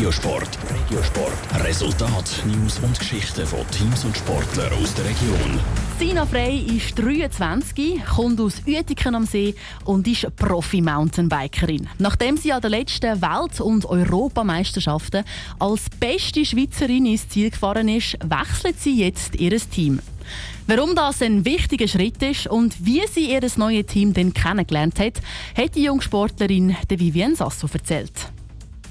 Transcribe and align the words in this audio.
Regiosport. 0.00 0.58
Regiosport. 0.88 1.62
Resultat, 1.62 2.42
News 2.46 2.78
und 2.78 2.98
Geschichten 2.98 3.46
von 3.46 3.60
Teams 3.70 4.02
und 4.06 4.16
Sportlern 4.16 4.72
aus 4.72 4.94
der 4.94 5.04
Region. 5.04 5.60
Sina 5.98 6.24
Frey 6.24 6.56
ist 6.74 6.98
23, 6.98 8.02
kommt 8.06 8.40
aus 8.40 8.62
Uetiken 8.66 9.14
am 9.14 9.26
See 9.26 9.54
und 9.84 10.08
ist 10.08 10.34
Profi-Mountainbikerin. 10.36 11.86
Nachdem 11.98 12.38
sie 12.38 12.50
an 12.50 12.62
den 12.62 12.70
letzten 12.70 13.20
Welt- 13.20 13.60
und 13.60 13.84
Europameisterschaften 13.84 15.22
als 15.58 15.90
beste 16.00 16.46
Schweizerin 16.46 17.04
ins 17.04 17.28
Ziel 17.28 17.50
gefahren 17.50 17.88
ist, 17.88 18.16
wechselt 18.24 18.80
sie 18.80 19.02
jetzt 19.02 19.34
ihr 19.34 19.54
Team. 19.58 20.00
Warum 20.66 20.94
das 20.94 21.20
ein 21.20 21.44
wichtiger 21.44 21.88
Schritt 21.88 22.22
ist 22.22 22.46
und 22.46 22.74
wie 22.86 23.02
sie 23.06 23.32
ihr 23.32 23.46
neues 23.56 23.84
Team 23.84 24.14
denn 24.14 24.32
kennengelernt 24.32 24.98
hat, 24.98 25.20
hat 25.54 25.74
die 25.74 25.82
Jungsportlerin 25.82 26.74
Vivienne 26.88 27.36
Sasso 27.36 27.68
erzählt. 27.70 28.29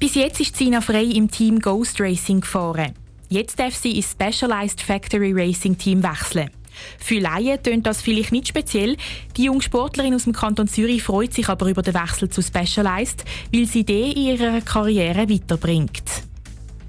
Bis 0.00 0.14
jetzt 0.14 0.40
ist 0.40 0.56
Sina 0.56 0.80
Frey 0.80 1.10
im 1.10 1.30
Team 1.30 1.58
Ghost 1.58 2.00
Racing 2.00 2.40
gefahren. 2.40 2.94
Jetzt 3.28 3.58
darf 3.58 3.74
sie 3.74 3.96
ins 3.96 4.12
Specialized 4.12 4.80
Factory 4.80 5.30
Racing 5.34 5.76
Team 5.76 6.02
wechseln. 6.02 6.50
Für 6.98 7.18
Laien 7.18 7.62
tönt 7.62 7.86
das 7.86 8.00
vielleicht 8.00 8.32
nicht 8.32 8.48
speziell. 8.48 8.96
Die 9.36 9.44
junge 9.44 9.60
Sportlerin 9.60 10.14
aus 10.14 10.24
dem 10.24 10.32
Kanton 10.32 10.68
Zürich 10.68 11.02
freut 11.02 11.34
sich 11.34 11.50
aber 11.50 11.68
über 11.68 11.82
den 11.82 11.92
Wechsel 11.92 12.30
zu 12.30 12.40
Specialized, 12.40 13.26
weil 13.52 13.66
sie 13.66 13.84
den 13.84 14.12
in 14.12 14.22
ihrer 14.22 14.62
Karriere 14.62 15.28
weiterbringt. 15.28 16.29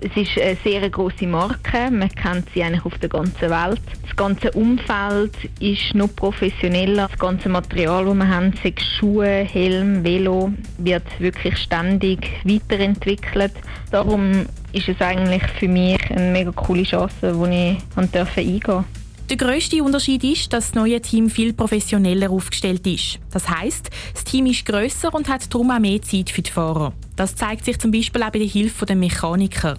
Es 0.03 0.17
ist 0.17 0.35
eine 0.41 0.57
sehr 0.63 0.89
große 0.89 1.27
Marke, 1.27 1.91
man 1.91 2.09
kennt 2.09 2.47
sie 2.55 2.63
eigentlich 2.63 2.83
auf 2.85 2.97
der 2.97 3.09
ganzen 3.09 3.51
Welt. 3.51 3.81
Das 4.01 4.15
ganze 4.15 4.49
Umfeld 4.53 5.31
ist 5.59 5.93
noch 5.93 6.15
professioneller. 6.15 7.07
Das 7.07 7.19
ganze 7.19 7.49
Material, 7.49 8.05
das 8.05 8.15
wir 8.15 8.27
haben, 8.27 8.51
sei 8.63 8.73
Schuhe, 8.79 9.27
Helm, 9.27 10.03
Velo, 10.03 10.53
wird 10.79 11.03
wirklich 11.19 11.55
ständig 11.55 12.31
weiterentwickelt. 12.43 13.53
Darum 13.91 14.47
ist 14.73 14.89
es 14.89 14.99
eigentlich 15.01 15.43
für 15.59 15.67
mich 15.67 15.99
eine 16.09 16.31
mega 16.31 16.51
coole 16.51 16.81
Chance, 16.81 17.13
die 17.21 17.75
ich 17.75 17.97
eingehen 17.97 18.11
durfte. 18.11 18.85
Der 19.29 19.37
grösste 19.37 19.83
Unterschied 19.83 20.23
ist, 20.23 20.51
dass 20.51 20.71
das 20.71 20.75
neue 20.75 20.99
Team 20.99 21.29
viel 21.29 21.53
professioneller 21.53 22.31
aufgestellt 22.31 22.85
ist. 22.87 23.19
Das 23.29 23.47
heißt, 23.47 23.91
das 24.13 24.23
Team 24.23 24.47
ist 24.47 24.65
grösser 24.65 25.13
und 25.13 25.29
hat 25.29 25.53
darum 25.53 25.69
auch 25.69 25.79
mehr 25.79 26.01
Zeit 26.01 26.31
für 26.31 26.41
die 26.41 26.51
Fahrer. 26.51 26.91
Das 27.15 27.35
zeigt 27.35 27.65
sich 27.65 27.77
zum 27.77 27.91
Beispiel 27.91 28.23
auch 28.23 28.31
bei 28.31 28.39
der 28.39 28.47
Hilfe 28.47 28.85
der 28.87 28.95
Mechaniker. 28.95 29.77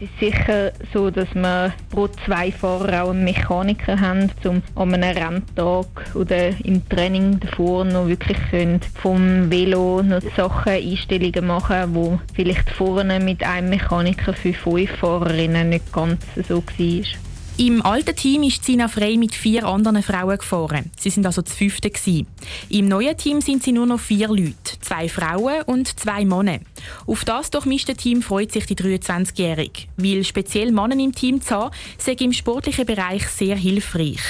Es 0.00 0.04
ist 0.04 0.20
sicher 0.20 0.70
so, 0.94 1.10
dass 1.10 1.26
wir 1.34 1.74
pro 1.90 2.06
zwei 2.24 2.52
Fahrer 2.52 3.02
auch 3.02 3.10
einen 3.10 3.24
Mechaniker 3.24 3.98
haben, 3.98 4.30
um 4.44 4.62
an 4.76 4.94
einem 4.94 5.16
Renntag 5.16 6.14
oder 6.14 6.50
im 6.64 6.88
Training 6.88 7.40
davor 7.40 7.84
noch 7.84 8.06
wirklich 8.06 8.38
vom 9.02 9.50
Velo 9.50 10.00
noch 10.04 10.22
Sachen, 10.36 10.74
Einstellungen 10.74 11.48
machen, 11.48 11.96
wo 11.96 12.20
vielleicht 12.32 12.70
vorne 12.70 13.18
mit 13.18 13.42
einem 13.42 13.70
Mechaniker 13.70 14.34
für 14.34 14.52
fünf 14.52 14.90
Fahrerinnen 15.00 15.70
nicht 15.70 15.92
ganz 15.92 16.20
so 16.48 16.62
war. 16.62 17.04
Im 17.56 17.82
alten 17.82 18.14
Team 18.14 18.44
ist 18.44 18.64
Sina 18.64 18.86
Frey 18.86 19.16
mit 19.16 19.34
vier 19.34 19.66
anderen 19.66 20.04
Frauen 20.04 20.38
gefahren. 20.38 20.92
Sie 20.96 21.10
sind 21.10 21.26
also 21.26 21.42
das 21.42 21.54
fünfte. 21.54 21.90
Im 22.68 22.86
neuen 22.86 23.16
Team 23.16 23.40
sind 23.40 23.64
sie 23.64 23.72
nur 23.72 23.86
noch 23.86 23.98
vier 23.98 24.28
Leute, 24.28 24.78
zwei 24.80 25.08
Frauen 25.08 25.62
und 25.66 25.98
zwei 25.98 26.24
Männer. 26.24 26.60
Auf 27.06 27.24
das 27.24 27.50
durchmischte 27.50 27.94
Team 27.94 28.22
freut 28.22 28.52
sich 28.52 28.66
die 28.66 28.76
23-Jährige, 28.76 29.84
weil 29.96 30.24
speziell 30.24 30.72
Männer 30.72 30.98
im 30.98 31.14
Team 31.14 31.40
zu 31.40 31.54
haben, 31.54 31.74
sei 31.98 32.12
im 32.12 32.32
sportlichen 32.32 32.86
Bereich 32.86 33.26
sehr 33.28 33.56
hilfreich. 33.56 34.20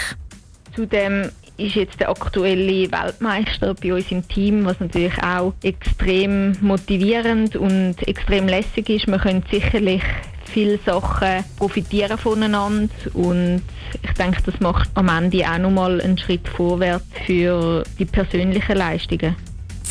Zudem 0.75 1.31
ist 1.59 1.75
jetzt 1.75 1.99
der 1.99 2.11
aktuelle 2.11 2.91
Weltmeister 2.91 3.75
bei 3.75 3.93
uns 3.93 4.11
im 4.11 4.27
Team, 4.29 4.65
was 4.65 4.79
natürlich 4.79 5.21
auch 5.23 5.53
extrem 5.63 6.53
motivierend 6.61 7.57
und 7.57 7.97
extrem 8.07 8.47
lässig 8.47 8.89
ist. 8.89 9.09
Man 9.09 9.21
könnte 9.21 9.49
sicherlich 9.51 10.03
viele 10.45 10.79
Sachen 10.87 11.45
profitieren 11.57 12.17
voneinander 12.17 12.89
und 13.13 13.63
ich 14.03 14.13
denke, 14.13 14.43
das 14.45 14.61
macht 14.61 14.89
am 14.95 15.09
Ende 15.09 15.45
auch 15.51 15.59
nochmal 15.59 16.01
einen 16.01 16.17
Schritt 16.17 16.49
vorwärts 16.49 17.05
für 17.27 17.83
die 17.99 18.05
persönlichen 18.05 18.77
Leistungen. 18.77 19.37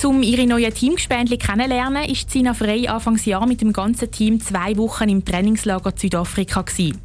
Um 0.03 0.21
ihre 0.21 0.45
neuen 0.45 0.73
Teamgespendli 0.73 1.37
kennenzulernen, 1.37 2.05
ist 2.05 2.29
Sina 2.29 2.53
Frey 2.53 2.87
Anfangsjahr 2.87 3.47
mit 3.47 3.61
dem 3.61 3.73
ganzen 3.73 4.11
Team 4.11 4.39
zwei 4.39 4.77
Wochen 4.77 5.09
im 5.09 5.25
Trainingslager 5.25 5.91
Südafrika. 5.95 6.61
Gewesen. 6.61 7.01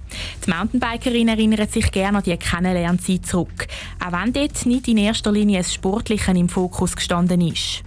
Die 0.47 0.50
Mountainbikerin 0.50 1.28
erinnert 1.28 1.72
sich 1.72 1.91
gerne 1.91 2.19
an 2.19 2.25
die 2.25 2.36
Kennenlernzeit 2.36 3.25
zurück, 3.25 3.66
auch 4.04 4.12
wenn 4.12 4.32
dort 4.32 4.66
nicht 4.66 4.88
in 4.88 4.98
erster 4.98 5.32
Linie 5.32 5.58
das 5.58 5.72
Sportliche 5.72 6.32
im 6.32 6.48
Fokus 6.48 6.94
gestanden 6.94 7.41
ist. 7.41 7.82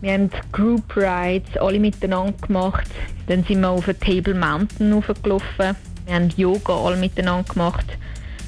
Wir 0.00 0.12
haben 0.12 0.30
Group 0.52 0.96
Rides 0.96 1.56
alle 1.60 1.78
miteinander 1.78 2.34
gemacht. 2.46 2.88
Dann 3.26 3.44
sind 3.44 3.60
wir 3.60 3.70
auf 3.70 3.86
den 3.86 3.98
Table 4.00 4.34
Mountain 4.34 4.94
hochgelaufen. 4.94 5.76
Wir 6.06 6.14
haben 6.14 6.30
Yoga 6.36 6.74
alle 6.74 6.96
miteinander 6.96 7.52
gemacht. 7.52 7.86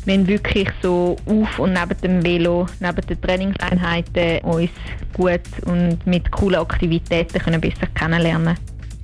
Wir 0.07 0.27
wirklich 0.27 0.69
so 0.83 1.17
auf 1.27 1.59
und 1.59 1.75
neben 1.75 2.01
dem 2.01 2.25
Velo, 2.25 2.67
neben 2.81 3.07
den 3.07 3.21
Trainingseinheiten 3.21 4.41
uns 4.45 4.71
gut 5.13 5.43
und 5.67 5.99
mit 6.07 6.31
coolen 6.31 6.61
Aktivitäten 6.61 7.39
können 7.39 7.61
besser 7.61 7.87
kennenlernen 7.95 8.57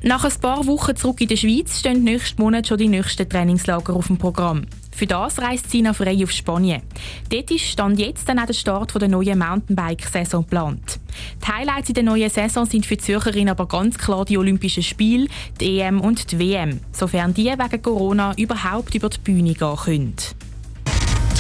Nach 0.03 0.25
ein 0.25 0.41
paar 0.41 0.67
Wochen 0.67 0.97
zurück 0.97 1.21
in 1.21 1.29
der 1.29 1.37
Schweiz 1.37 1.81
stehen 1.81 2.03
nächsten 2.03 2.41
Monat 2.41 2.67
schon 2.67 2.79
die 2.79 2.89
nächsten 2.89 3.29
Trainingslager 3.29 3.95
auf 3.95 4.07
dem 4.07 4.17
Programm. 4.17 4.67
Für 4.97 5.07
das 5.07 5.39
reist 5.39 5.71
Sina 5.71 5.93
frei 5.93 6.25
auf 6.25 6.31
Spanien. 6.31 6.81
Dort 7.29 7.51
ist 7.51 7.67
Stand 7.67 7.99
jetzt 7.99 8.27
dann 8.27 8.39
auch 8.39 8.47
der 8.47 8.55
Start 8.55 8.99
der 8.99 9.09
neuen 9.09 9.39
Mountainbike-Saison 9.39 10.41
geplant. 10.41 11.01
Die 11.43 11.53
Highlights 11.53 11.91
in 11.91 11.97
der 11.97 12.05
neuen 12.05 12.31
Saison 12.31 12.65
sind 12.65 12.87
für 12.87 12.97
die 12.97 13.05
Zürcherin 13.05 13.51
aber 13.51 13.69
ganz 13.69 13.99
klar 13.99 14.25
die 14.25 14.39
Olympischen 14.39 14.83
Spiele, 14.83 15.29
die 15.61 15.81
EM 15.81 16.01
und 16.01 16.33
die 16.33 16.39
WM, 16.39 16.81
sofern 16.93 17.35
die 17.35 17.45
wegen 17.45 17.83
Corona 17.83 18.33
überhaupt 18.39 18.95
über 18.95 19.11
die 19.11 19.19
Bühne 19.19 19.53
gehen 19.53 19.77
können. 19.77 20.15